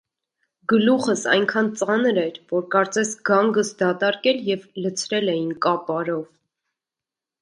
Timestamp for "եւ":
4.49-4.67